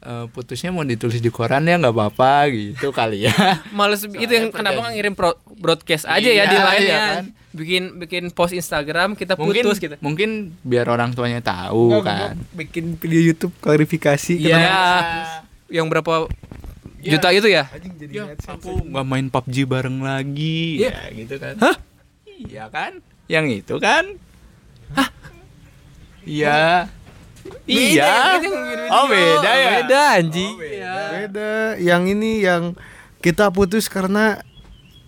eh, 0.00 0.26
putusnya 0.30 0.70
mau 0.70 0.84
ditulis 0.84 1.18
di 1.18 1.28
koran 1.28 1.64
ya 1.64 1.74
nggak 1.76 1.90
apa-apa 1.90 2.46
gitu 2.48 2.88
kali 2.90 3.26
ya. 3.26 3.34
Males 3.74 4.04
itu 4.04 4.30
yang 4.30 4.48
kenapa 4.48 4.78
nggak 4.80 4.94
ngirim 4.94 5.14
pro- 5.14 5.40
broadcast 5.52 6.06
aja 6.06 6.22
Iya, 6.24 6.32
ya 6.38 6.44
di 6.46 6.56
lain 6.56 6.80
iya 6.80 6.88
ya. 6.88 7.00
kan? 7.12 7.24
Bikin 7.50 7.82
bikin 7.98 8.24
post 8.30 8.50
Instagram 8.52 9.14
kita 9.14 9.34
mungkin 9.34 9.62
putus 9.64 9.78
gitu. 9.78 9.94
mungkin 9.98 10.54
biar 10.60 10.86
orang 10.86 11.10
tuanya 11.10 11.38
tahu 11.38 11.98
kan. 12.00 12.34
bikin 12.52 12.94
video 12.96 13.20
YouTube 13.24 13.54
klarifikasi 13.58 14.34
Iya. 14.36 14.54
kenapa- 14.54 15.42
Yang 15.66 15.86
berapa 15.88 16.12
juta 17.06 17.28
itu 17.30 17.48
ya? 17.48 17.64
Anjing 17.68 17.94
jadi 17.96 18.12
Ya, 18.14 18.24
aku 18.46 18.70
nggak 18.80 19.04
main 19.04 19.26
PUBG 19.28 19.56
bareng 19.64 19.98
lagi. 20.00 20.80
Iya. 20.80 20.90
Ya, 20.90 21.02
gitu 21.12 21.34
kan. 21.36 21.54
Hah? 21.58 21.76
Iya 22.26 22.64
kan? 22.68 22.92
Yang 23.26 23.46
itu 23.60 23.74
kan? 23.78 24.04
Hah? 24.92 25.08
Iya. 26.24 26.88
Iya. 27.64 28.40
Oh, 28.88 29.04
beda 29.06 29.50
ya? 29.52 29.70
Beda 29.80 30.00
anjing. 30.16 30.54
Beda. 30.56 31.52
Yang 31.76 32.02
ini 32.16 32.30
yang 32.40 32.62
kita 33.20 33.48
putus 33.48 33.86
karena 33.86 34.40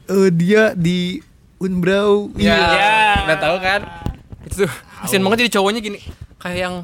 eh, 0.07 0.31
dia 0.31 0.73
di 0.73 1.21
Unbrau. 1.57 2.29
Ya, 2.37 2.53
Iya. 2.53 2.93
udah 3.25 3.38
tahu 3.41 3.57
kan? 3.59 3.81
Itu 4.45 4.69
tuh, 4.69 4.71
kasian 5.03 5.25
banget 5.25 5.49
jadi 5.49 5.59
cowoknya 5.59 5.81
gini, 5.81 5.99
kayak 6.37 6.59
yang 6.61 6.75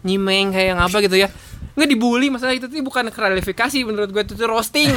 nyimeng, 0.00 0.54
kayak 0.54 0.68
yang 0.72 0.80
apa 0.80 0.96
gitu 1.02 1.18
ya. 1.18 1.28
Nggak 1.74 1.88
dibully 1.88 2.28
masalah 2.32 2.54
itu 2.56 2.66
tuh 2.66 2.80
bukan 2.82 3.08
klarifikasi 3.10 3.78
menurut 3.86 4.10
gue 4.10 4.22
itu 4.22 4.34
tuh 4.34 4.46
roasting. 4.50 4.90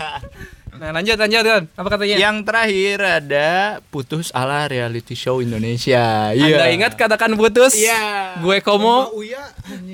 nah, 0.80 0.90
lanjut 0.90 1.14
lanjut 1.14 1.44
kan. 1.46 1.62
Apa 1.78 1.88
katanya? 1.94 2.16
Yang 2.18 2.36
terakhir 2.48 2.96
ada 3.22 3.48
putus 3.88 4.34
ala 4.34 4.66
reality 4.66 5.14
show 5.14 5.38
Indonesia. 5.38 6.34
Anda 6.34 6.66
ingat 6.74 6.98
katakan 6.98 7.38
putus? 7.38 7.78
Iya. 7.78 8.38
Gue 8.42 8.58
komo. 8.60 9.14
Uya. 9.14 9.42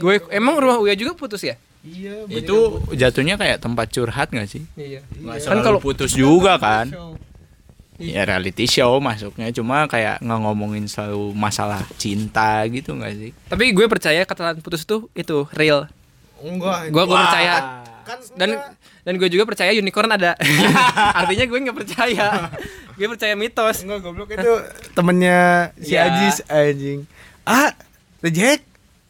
Gue 0.00 0.22
emang 0.32 0.56
rumah 0.56 0.80
Uya 0.80 0.96
juga 0.96 1.12
putus 1.12 1.44
ya? 1.44 1.60
Iya. 1.84 2.26
Itu 2.28 2.82
jatuhnya 2.92 3.38
kayak 3.38 3.62
tempat 3.62 3.86
curhat 3.92 4.28
gak 4.32 4.48
sih? 4.48 4.64
Iya. 4.74 5.04
Kan 5.44 5.60
kalau 5.60 5.78
putus 5.78 6.16
juga 6.16 6.56
kan. 6.58 6.90
Ya 7.98 8.22
reality 8.22 8.70
show 8.70 9.02
masuknya 9.02 9.50
cuma 9.50 9.90
kayak 9.90 10.22
nggak 10.22 10.40
ngomongin 10.46 10.86
selalu 10.86 11.34
masalah 11.34 11.82
cinta 11.98 12.62
gitu 12.70 12.94
nggak 12.94 13.14
sih? 13.18 13.30
Tapi 13.50 13.74
gue 13.74 13.90
percaya 13.90 14.22
katakan 14.22 14.62
putus 14.62 14.86
tuh 14.86 15.10
itu 15.18 15.50
real. 15.50 15.90
Enggak. 16.42 16.92
Gue 16.94 17.02
gue 17.04 17.16
percaya. 17.16 17.54
Kan 18.06 18.18
Dan 18.36 18.48
dan 19.04 19.12
gue 19.16 19.28
juga 19.28 19.44
percaya 19.44 19.70
unicorn 19.72 20.10
ada. 20.12 20.32
Artinya 21.20 21.44
gue 21.44 21.58
nggak 21.68 21.78
percaya. 21.78 22.26
gue 22.98 23.06
percaya 23.06 23.34
mitos. 23.34 23.84
enggak 23.84 23.98
goblok 24.02 24.30
itu 24.32 24.52
temennya 24.92 25.72
si 25.78 25.94
Iya. 25.94 26.00
Ajis 26.08 26.36
anjing. 26.46 27.00
Ah, 27.44 27.72
reject. 28.20 28.64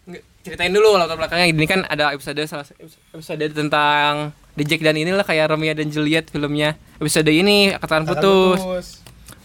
Nggak, 0.07 0.23
ceritain 0.45 0.73
dulu 0.73 0.97
latar 0.97 1.19
belakangnya 1.19 1.49
ini 1.51 1.67
kan 1.69 1.85
ada 1.85 2.15
episode 2.15 2.41
salah 2.49 2.65
episode 3.13 3.45
tentang 3.53 4.33
The 4.59 4.65
Jack 4.67 4.83
dan 4.83 4.99
inilah 4.99 5.23
kayak 5.23 5.55
Romeo 5.55 5.71
dan 5.71 5.87
Juliet 5.93 6.27
filmnya 6.33 6.75
episode 6.99 7.31
ini 7.31 7.71
katakan 7.79 8.09
putus 8.09 8.59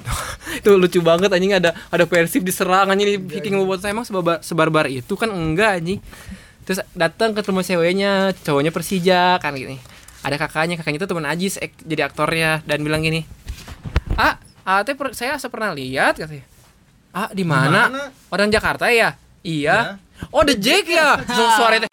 itu 0.59 0.69
lucu 0.75 0.99
banget 0.99 1.31
anjing 1.31 1.53
ada 1.55 1.71
ada 1.87 2.03
persib 2.03 2.43
diserang 2.43 2.91
anjing 2.91 3.15
di 3.15 3.17
Viking 3.19 3.55
Bobotoh 3.55 3.87
emang 3.87 4.03
sebarbar, 4.03 4.41
sebarbar 4.43 4.85
itu 4.89 5.13
kan 5.15 5.31
enggak 5.31 5.79
anjing 5.79 5.99
terus 6.63 6.79
datang 6.93 7.31
ke 7.31 7.43
rumah 7.43 7.61
ceweknya 7.61 8.31
cowoknya 8.43 8.71
Persija 8.71 9.37
kan 9.37 9.53
gini. 9.53 9.77
Ada 10.23 10.39
kakaknya 10.39 10.79
kakaknya 10.79 11.03
itu 11.03 11.07
teman 11.11 11.27
Ajis 11.27 11.59
ek- 11.59 11.83
jadi 11.83 12.07
aktornya 12.07 12.63
dan 12.63 12.79
bilang 12.79 13.03
gini 13.03 13.27
ah 14.15 14.37
ah 14.63 14.79
per- 14.85 15.11
saya 15.11 15.35
asa 15.35 15.51
pernah 15.51 15.75
lihat 15.75 16.15
katanya. 16.15 16.45
Ah 17.11 17.29
di 17.29 17.43
mana? 17.43 18.09
Orang 18.31 18.49
Jakarta 18.49 18.87
ya? 18.89 19.19
Iya. 19.43 19.99
Oh 20.31 20.47
The 20.47 20.55
Jack 20.55 20.87
ya? 20.87 21.19
Su- 21.27 21.53
suara 21.59 21.75
itu 21.77 21.87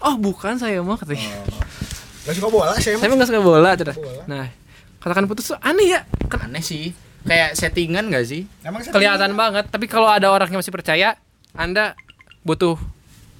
oh 0.00 0.14
bukan 0.16 0.56
saya 0.56 0.80
mah 0.80 0.96
katanya. 0.96 1.30
Gak 2.24 2.34
suka 2.38 2.48
bola 2.48 2.72
saya 2.80 2.96
saya 2.96 3.08
mah 3.10 3.16
nggak 3.20 3.28
suka 3.28 3.40
bola 3.44 3.70
cedera. 3.76 3.94
nah 4.24 4.48
katakan 5.04 5.28
putus 5.28 5.52
tuh 5.52 5.58
aneh 5.60 5.92
ya. 5.92 6.00
Ken- 6.26 6.48
Aneh 6.48 6.64
sih. 6.64 6.96
Kayak 7.24 7.56
settingan 7.56 8.08
gak 8.08 8.24
sih? 8.24 8.48
Emang 8.60 8.80
kelihatan 8.84 9.32
banget. 9.32 9.68
Tapi 9.68 9.84
kalau 9.84 10.08
ada 10.08 10.28
orang 10.28 10.48
yang 10.48 10.60
masih 10.60 10.72
percaya 10.72 11.20
anda 11.52 11.92
butuh 12.40 12.76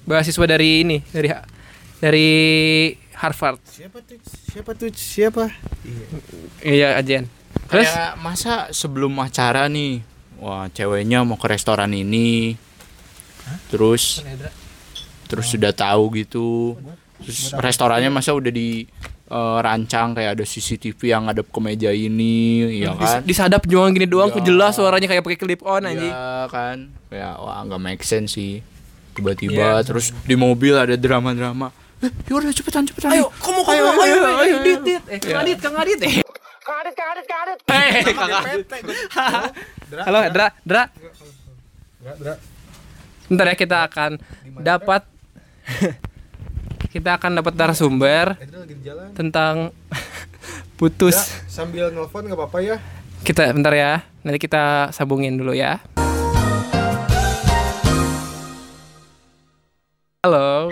beasiswa 0.05 0.45
dari 0.45 0.81
ini 0.81 0.97
dari 1.09 1.29
dari 1.97 2.29
Harvard. 3.13 3.57
Siapa 3.65 3.97
tuh? 4.01 4.17
Siapa 4.23 4.71
tuh? 4.73 4.89
Siapa? 4.93 5.43
iya. 6.61 6.97
Ajian 6.97 7.25
terus? 7.65 7.89
Kayak 7.89 8.11
masa 8.19 8.53
sebelum 8.69 9.13
acara 9.17 9.65
nih, 9.65 10.01
wah 10.37 10.69
ceweknya 10.69 11.25
mau 11.25 11.39
ke 11.39 11.47
restoran 11.47 11.89
ini, 11.91 12.53
terus? 13.69 14.21
Terus 15.25 15.45
sudah 15.49 15.73
tahu 15.73 16.13
gitu, 16.13 16.77
terus 17.17 17.49
restorannya 17.57 18.13
masa 18.13 18.37
udah 18.37 18.53
di 18.53 18.85
eh, 19.25 19.57
rancang 19.59 20.13
kayak 20.13 20.37
ada 20.37 20.43
CCTV 20.43 20.99
yang 21.05 21.25
ngadep 21.25 21.47
ke 21.47 21.59
meja 21.59 21.89
ini, 21.89 22.65
ya 22.79 22.93
kan? 22.93 23.21
disadap 23.21 23.65
jualan 23.65 23.89
gini 23.89 24.05
doang 24.05 24.29
kok 24.29 24.41
jelas 24.41 24.75
suaranya 24.75 25.05
kayak 25.05 25.21
pakai 25.21 25.39
clip 25.39 25.61
on 25.61 25.83
anjing 25.83 26.09
Iya 26.09 26.45
kan, 26.47 26.77
kayak 27.09 27.33
wah 27.37 27.59
nggak 27.63 27.81
make 27.81 28.01
sense 28.01 28.33
sih. 28.33 28.61
Tiba-tiba 29.13 29.79
terus 29.81 30.11
di 30.23 30.35
mobil 30.35 30.75
ada 30.75 30.93
drama-drama. 30.93 31.71
Eh, 31.99 32.11
yaudah 32.27 32.51
cepetan 32.51 32.83
cepetan. 32.83 33.15
ayo 33.15 33.31
kamu 33.39 33.61
kamu 33.63 33.71
ayo 33.71 33.85
ayo 34.03 34.17
ayo 34.43 34.55
dit 34.61 34.81
dit 34.83 35.03
eh 35.07 35.17
kang 35.17 35.39
adit 35.39 35.57
kang 35.57 35.75
adit 35.79 35.99
eh 36.03 36.19
Kang 36.65 36.81
Adit, 36.81 36.97
Kang 36.97 37.09
Adit, 37.13 37.25
Kang 37.29 37.41
Adit. 37.45 37.59
Eh, 37.69 38.01
Kang 38.09 38.31
Adit. 38.41 38.65
Halo, 40.09 40.19
Dra, 40.33 40.49
Dra. 40.65 40.83
Bentar 43.29 43.45
ya 43.45 43.55
kita 43.55 43.85
akan 43.85 44.17
dapat 44.57 45.05
kita 46.95 47.19
akan 47.19 47.43
dapat 47.43 47.59
narasumber 47.59 48.39
tentang 49.19 49.75
putus. 50.79 51.43
sambil 51.51 51.91
nelfon 51.91 52.23
nggak 52.23 52.39
apa-apa 52.39 52.63
ya. 52.63 52.75
Kita 53.19 53.51
bentar 53.51 53.75
ya. 53.75 53.99
Nanti 54.23 54.39
kita 54.39 54.95
sambungin 54.95 55.35
dulu 55.35 55.51
ya. 55.51 55.83
Halo. 60.23 60.71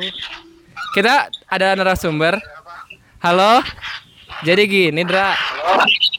Kita 0.96 1.28
ada 1.52 1.76
narasumber. 1.76 2.40
Halo. 3.20 3.60
Jadi 4.48 4.64
gini, 4.64 5.04
Dra. 5.04 5.36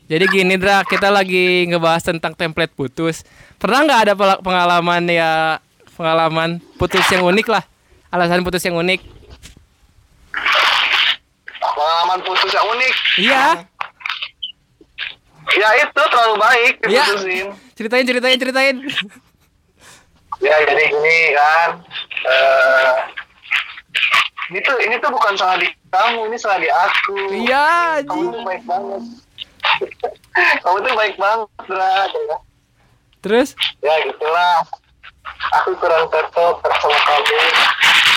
Jadi 0.05 0.25
gini, 0.29 0.61
Dra, 0.61 0.85
kita 0.85 1.09
lagi 1.09 1.65
ngebahas 1.65 2.05
tentang 2.05 2.37
template 2.37 2.77
putus. 2.77 3.25
Pernah 3.57 3.89
nggak 3.89 4.01
ada 4.05 4.13
pengalaman 4.45 5.09
ya 5.09 5.57
pengalaman 5.97 6.61
putus 6.77 7.09
yang 7.09 7.25
unik 7.25 7.49
lah? 7.49 7.65
Alasan 8.13 8.45
putus 8.45 8.61
yang 8.69 8.77
unik. 8.77 9.24
Pengalaman 11.75 12.19
putus 12.23 12.51
yang 12.51 12.67
unik 12.69 12.95
Iya. 13.17 13.45
ya 15.53 15.69
itu 15.77 16.01
terlalu 16.03 16.37
baik 16.39 16.75
Iya. 16.83 17.03
diputusin 17.05 17.47
Ceritain, 17.75 18.05
ceritain, 18.05 18.39
ceritain. 18.39 18.77
ya 20.39 20.57
jadi 20.63 20.85
gini 20.87 21.19
kan 21.33 21.69
eh 22.25 22.95
ini 24.47 24.59
tuh 24.61 24.77
ini 24.79 24.95
tuh 24.99 25.09
bukan 25.09 25.35
salah 25.35 25.57
di 25.57 25.67
kamu 25.89 26.21
ini 26.27 26.37
salah 26.37 26.59
di 26.59 26.69
aku 26.69 27.17
Iya, 27.33 27.67
kamu 28.05 28.23
tuh 28.31 28.43
baik 28.43 28.63
banget 28.65 29.03
kamu 30.63 30.77
tuh 30.81 30.95
baik 30.95 31.15
banget 31.17 31.49
Dra. 31.65 31.95
Terus? 33.21 33.49
ya 33.81 33.95
gitulah 34.05 34.61
aku 35.55 35.71
kurang 35.77 36.05
cocok 36.07 36.55
sama 36.61 36.99
kamu 37.01 37.39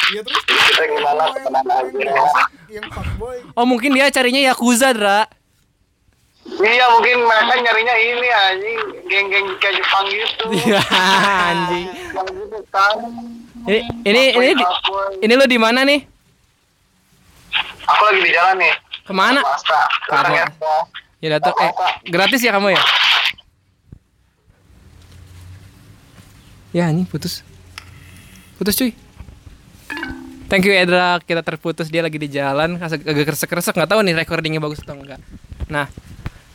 Iya 0.07 0.21
terus 0.21 0.39
kita 0.41 0.83
gimana 0.87 1.23
temenan 1.33 1.65
aja 1.67 2.31
yang 2.69 2.87
fuckboy. 2.87 3.37
Oh, 3.57 3.65
mungkin 3.65 3.91
dia 3.91 4.07
carinya 4.07 4.39
Yakuza, 4.41 4.91
Dra. 4.91 5.27
iya 6.47 6.85
mungkin 6.89 7.21
mereka 7.21 7.53
nyarinya 7.57 7.95
ini 7.97 8.27
anjing 8.31 8.79
geng-geng 9.05 9.47
kayak 9.57 9.75
Jepang 9.75 10.05
gitu 10.07 10.43
Iya, 10.63 10.79
anjing. 11.43 11.87
gitu 11.91 12.59
kan 12.69 12.95
Ini 13.67 13.79
ini 14.05 14.21
ini 14.33 14.51
di- 14.53 14.69
ini 15.21 15.33
lo 15.33 15.43
di 15.43 15.59
mana 15.59 15.83
nih? 15.83 15.99
aku 17.83 18.01
lagi 18.05 18.21
di 18.21 18.31
jalan 18.31 18.55
nih 18.57 18.73
Ke 19.03 19.11
mana? 19.11 19.39
Kamu. 20.07 20.33
ya. 20.33 20.45
Ya 21.17 21.29
datang 21.33 21.55
eh 21.57 21.71
gratis 22.05 22.39
ya 22.39 22.51
kamu 22.51 22.71
ya? 22.71 22.81
Ya 26.71 26.83
anjing 26.85 27.03
putus. 27.03 27.41
Putus 28.55 28.75
cuy. 28.75 28.91
Thank 30.47 30.63
you 30.63 30.71
Edra, 30.71 31.19
kita 31.19 31.43
terputus 31.43 31.91
dia 31.91 31.99
lagi 31.99 32.15
di 32.15 32.31
jalan, 32.31 32.79
agak 32.79 33.03
kresek-kresek 33.03 33.75
nggak 33.75 33.91
tahu 33.91 33.99
nih 33.99 34.15
recordingnya 34.15 34.63
bagus 34.63 34.79
atau 34.79 34.95
enggak. 34.95 35.19
Nah, 35.67 35.91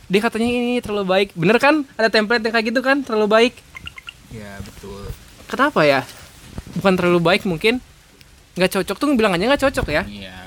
dia 0.09 0.17
katanya 0.17 0.49
ini 0.49 0.81
terlalu 0.81 1.05
baik. 1.05 1.29
Bener 1.37 1.61
kan? 1.61 1.85
Ada 1.93 2.09
template 2.09 2.41
yang 2.41 2.53
kayak 2.57 2.65
gitu 2.73 2.81
kan? 2.81 3.05
Terlalu 3.05 3.27
baik. 3.29 3.53
Ya 4.33 4.57
betul. 4.65 5.13
Kenapa 5.45 5.85
ya? 5.85 6.01
Bukan 6.73 6.93
terlalu 6.97 7.21
baik 7.21 7.45
mungkin. 7.45 7.77
Nggak 8.57 8.81
cocok 8.81 8.97
tuh 8.97 9.07
bilang 9.13 9.37
aja 9.37 9.45
nggak 9.45 9.63
cocok 9.69 9.87
ya. 9.93 10.03
Iya. 10.09 10.42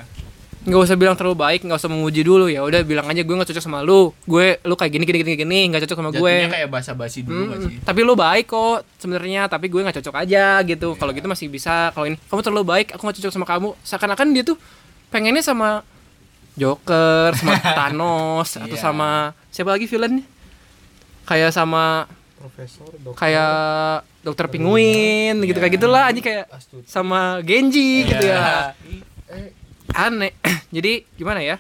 Nggak 0.67 0.83
usah 0.83 0.95
bilang 0.95 1.15
terlalu 1.15 1.39
baik 1.39 1.61
nggak 1.63 1.77
usah 1.77 1.87
memuji 1.87 2.21
dulu. 2.21 2.47
Ya 2.47 2.61
udah 2.61 2.83
bilang 2.83 3.07
aja 3.07 3.19
gue 3.19 3.31
nggak 3.31 3.49
cocok 3.49 3.63
sama 3.63 3.81
lu. 3.81 4.11
Gue 4.23 4.59
lu 4.61 4.75
kayak 4.75 4.91
gini 4.91 5.05
gini 5.05 5.19
gini 5.21 5.33
gini 5.37 5.59
nggak 5.69 5.87
cocok 5.87 5.97
sama 5.97 6.11
gue. 6.11 6.19
Jatuhnya 6.19 6.51
kayak 6.53 6.69
basa-basi 6.69 7.23
dulu 7.23 7.43
Hmm, 7.49 7.63
sih? 7.65 7.79
tapi 7.81 8.01
lu 8.01 8.13
baik 8.13 8.47
kok 8.47 8.83
sebenarnya 8.97 9.47
tapi 9.47 9.67
gue 9.67 9.79
nggak 9.79 9.97
cocok 9.97 10.15
aja 10.19 10.45
gitu. 10.61 10.93
Kalau 10.93 11.11
gitu 11.11 11.25
masih 11.25 11.47
bisa. 11.47 11.91
Kalau 11.91 12.05
ini 12.05 12.19
kamu 12.21 12.41
terlalu 12.43 12.65
baik 12.67 12.87
aku 12.91 13.01
nggak 13.01 13.17
cocok 13.17 13.33
sama 13.33 13.47
kamu. 13.47 13.69
Seakan-akan 13.81 14.27
dia 14.31 14.43
tuh 14.43 14.59
pengennya 15.09 15.41
sama 15.41 15.87
Joker 16.55 17.31
sama 17.33 17.53
Thanos 17.79 18.49
atau 18.53 18.67
Iya. 18.69 18.83
sama 18.83 19.11
siapa 19.49 19.71
lagi 19.71 19.85
villainnya? 19.85 20.27
Kayak 21.23 21.53
sama 21.53 22.07
Profesor, 22.37 22.87
dokter. 22.97 23.19
kayak 23.19 23.55
dokter 24.21 24.47
penguin 24.47 25.35
gitu 25.41 25.57
kayak 25.57 25.75
gitulah. 25.75 26.07
Aja 26.07 26.19
kayak 26.19 26.45
sama 26.85 27.39
Genji 27.41 28.03
gitu 28.05 28.25
ya 28.25 28.75
aneh. 29.93 30.33
Jadi 30.73 31.05
gimana 31.13 31.41
ya? 31.41 31.57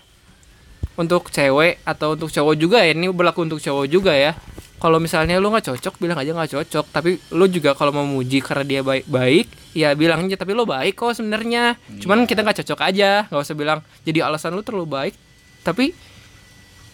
Untuk 0.97 1.29
cewek 1.29 1.85
atau 1.85 2.17
untuk 2.17 2.29
cowok 2.29 2.55
juga 2.55 2.81
ya 2.81 2.91
ini 2.91 3.07
berlaku 3.09 3.45
untuk 3.45 3.61
cowok 3.61 3.87
juga 3.87 4.11
ya. 4.11 4.33
Kalau 4.77 4.97
misalnya 4.97 5.37
lu 5.37 5.49
nggak 5.49 5.73
cocok 5.73 5.95
bilang 5.97 6.17
aja 6.17 6.33
nggak 6.33 6.53
cocok. 6.53 6.85
Tapi 6.89 7.11
lu 7.31 7.45
juga 7.47 7.73
kalau 7.73 7.93
mau 7.93 8.05
muji 8.05 8.41
karena 8.41 8.62
dia 8.62 8.81
baik 8.81 9.05
baik 9.07 9.47
ya 9.73 9.93
bilang 9.93 10.25
aja 10.25 10.37
tapi 10.37 10.53
lu 10.53 10.65
baik 10.65 10.95
kok 10.95 11.12
sebenarnya. 11.12 11.77
Cuman 11.97 12.25
kita 12.25 12.41
nggak 12.41 12.65
cocok 12.65 12.81
aja 12.83 13.25
nggak 13.27 13.43
usah 13.43 13.55
bilang. 13.55 13.81
Jadi 14.03 14.19
alasan 14.19 14.53
lu 14.53 14.61
terlalu 14.61 14.87
baik 14.87 15.15
tapi 15.61 15.93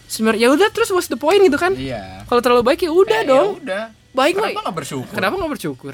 sebenarnya 0.05 0.41
ya 0.41 0.49
udah 0.51 0.67
terus 0.69 0.89
what's 0.89 1.07
the 1.07 1.15
point? 1.15 1.39
gitu 1.39 1.55
kan? 1.55 1.71
Iya. 1.73 2.27
kalau 2.27 2.41
terlalu 2.41 2.63
baik 2.65 2.79
ya 2.81 2.91
udah 2.91 3.19
Eh, 3.19 3.25
dong. 3.25 3.47
ya 3.49 3.59
udah. 3.61 3.83
baik 4.11 4.33
Kenapa 4.35 4.59
nggak? 4.61 4.75
bersyukur? 4.75 5.13
kenapa 5.13 5.33
nggak 5.37 5.51
bersyukur? 5.51 5.93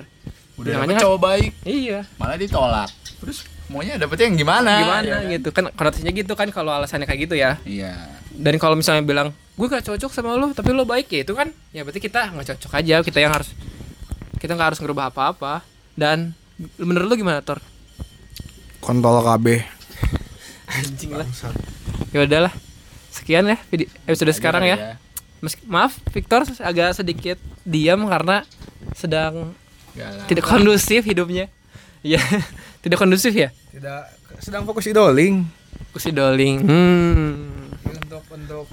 Udah 0.60 0.72
aja 0.78 0.96
cowok 1.00 1.20
baik, 1.22 1.52
iya. 1.64 2.04
Malah 2.18 2.36
ditolak. 2.36 2.90
Terus 3.22 3.48
maunya 3.70 3.96
dapetnya 4.02 4.26
yang 4.34 4.38
gimana? 4.38 4.72
gimana 4.82 5.06
ya 5.06 5.18
kan? 5.22 5.34
gitu. 5.34 5.50
Kan 5.54 5.64
konotasinya 5.78 6.12
gitu 6.12 6.34
kan 6.34 6.48
kalau 6.50 6.74
alasannya 6.74 7.06
kayak 7.06 7.30
gitu 7.30 7.36
ya. 7.38 7.58
Iya. 7.64 8.18
dan 8.40 8.56
kalau 8.56 8.80
misalnya 8.80 9.04
bilang 9.04 9.36
gue 9.60 9.68
gak 9.68 9.84
cocok 9.84 10.16
sama 10.16 10.32
lo 10.40 10.56
tapi 10.56 10.72
lo 10.72 10.88
baik 10.88 11.12
ya 11.12 11.28
itu 11.28 11.36
kan 11.36 11.52
ya 11.76 11.84
berarti 11.84 12.00
kita 12.00 12.34
nggak 12.34 12.56
cocok 12.56 12.72
aja. 12.82 12.96
Kita 13.06 13.20
yang 13.22 13.32
harus 13.36 13.54
kita 14.42 14.56
nggak 14.58 14.76
harus 14.76 14.80
ngerubah 14.82 15.14
apa-apa. 15.14 15.62
Dan 15.94 16.34
menurut 16.80 17.08
lo 17.12 17.16
gimana 17.16 17.44
Tor? 17.46 17.60
Kontol 18.80 19.22
KB. 19.22 19.46
anjing 20.80 21.12
lah. 21.14 21.28
Ya 22.16 22.26
udahlah. 22.26 22.54
Sekian 23.12 23.46
ya 23.46 23.58
video 23.70 23.90
episode 24.08 24.32
sekarang 24.34 24.64
ya. 24.66 24.78
kali 24.78 25.08
Meski, 25.40 25.64
maaf 25.72 25.96
Victor 26.12 26.44
agak 26.60 27.00
sedikit 27.00 27.40
diam 27.64 28.04
karena 28.12 28.44
sedang 28.92 29.56
Galang. 29.96 30.28
tidak 30.28 30.44
kondusif 30.44 31.08
hidupnya 31.08 31.48
ya 32.06 32.22
tidak 32.84 32.98
kondusif 33.00 33.36
ya? 33.36 33.52
Tidak. 33.72 34.04
Sedang 34.40 34.64
fokus 34.64 34.88
idoling. 34.88 35.46
kusi 35.90 36.14
doling 36.14 36.62
hmm. 36.62 37.32
Untuk 37.88 38.24
untuk. 38.30 38.66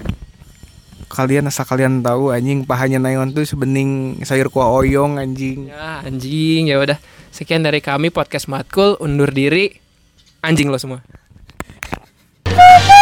Kalian 1.07 1.49
asal 1.49 1.65
kalian 1.65 2.03
tahu 2.05 2.29
anjing 2.29 2.67
pahanya 2.67 3.01
nayon 3.01 3.33
tuh 3.33 3.47
sebening 3.47 4.21
sayur 4.21 4.53
kuah 4.53 4.69
oyong 4.69 5.17
anjing. 5.17 5.71
ya 5.71 6.03
anjing. 6.05 6.69
Ya 6.69 6.77
udah. 6.77 6.99
Sekian 7.33 7.65
dari 7.65 7.81
kami 7.81 8.13
podcast 8.13 8.45
matkul. 8.51 8.99
Undur 9.01 9.33
diri. 9.33 9.81
Anjing 10.45 10.69
lo 10.69 10.77
semua 10.77 11.01